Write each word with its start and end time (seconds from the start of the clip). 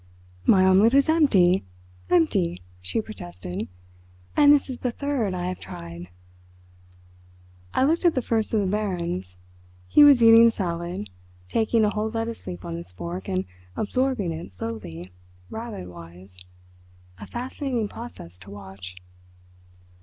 "My 0.47 0.65
omelette 0.65 0.95
is 0.95 1.07
empty—empty," 1.07 2.63
she 2.81 3.01
protested, 3.01 3.67
"and 4.35 4.51
this 4.51 4.67
is 4.67 4.79
the 4.79 4.89
third 4.89 5.35
I 5.35 5.45
have 5.45 5.59
tried!" 5.59 6.07
I 7.75 7.83
looked 7.83 8.03
at 8.05 8.15
the 8.15 8.21
First 8.23 8.51
of 8.51 8.61
the 8.61 8.65
Barons. 8.65 9.37
He 9.87 10.03
was 10.03 10.23
eating 10.23 10.49
salad—taking 10.49 11.85
a 11.85 11.91
whole 11.91 12.09
lettuce 12.09 12.47
leaf 12.47 12.65
on 12.65 12.77
his 12.77 12.91
fork 12.91 13.27
and 13.29 13.45
absorbing 13.77 14.31
it 14.31 14.51
slowly, 14.51 15.11
rabbit 15.51 15.87
wise—a 15.87 17.27
fascinating 17.27 17.87
process 17.87 18.39
to 18.39 18.49
watch. 18.49 18.95